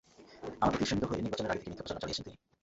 আমার 0.61 0.71
প্রতি 0.75 0.83
ঈর্ষান্বিত 0.85 1.05
হয়ে 1.09 1.23
নির্বাচনের 1.25 1.51
আগে 1.53 1.59
থেকেই 1.61 1.71
মিথ্যা 1.73 1.83
প্রচারণা 1.85 2.03
চালিয়েছেন 2.03 2.25
তিনি। 2.27 2.37